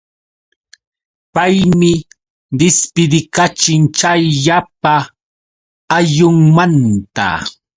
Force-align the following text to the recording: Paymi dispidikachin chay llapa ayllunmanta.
Paymi 1.33 1.91
dispidikachin 2.59 3.81
chay 3.97 4.21
llapa 4.43 4.93
ayllunmanta. 5.97 7.27